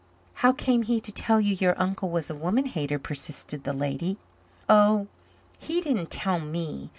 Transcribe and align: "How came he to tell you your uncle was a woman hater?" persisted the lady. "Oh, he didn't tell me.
"How 0.41 0.51
came 0.51 0.81
he 0.81 0.99
to 0.99 1.11
tell 1.11 1.39
you 1.39 1.53
your 1.53 1.79
uncle 1.79 2.09
was 2.09 2.31
a 2.31 2.35
woman 2.35 2.65
hater?" 2.65 2.97
persisted 2.97 3.65
the 3.65 3.71
lady. 3.73 4.17
"Oh, 4.67 5.05
he 5.59 5.79
didn't 5.79 6.09
tell 6.09 6.39
me. 6.39 6.89